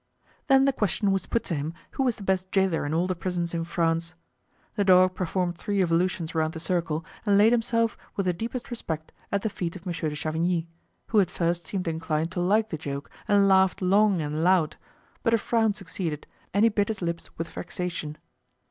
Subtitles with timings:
[0.47, 3.15] Then the question was put to him who was the best jailer in all the
[3.15, 4.15] prisons in France.
[4.73, 9.11] The dog performed three evolutions around the circle and laid himself, with the deepest respect,
[9.31, 10.65] at the feet of Monsieur de Chavigny,
[11.09, 14.75] who at first seemed inclined to like the joke and laughed long and loud,
[15.21, 18.17] but a frown succeeded, and he bit his lips with vexation.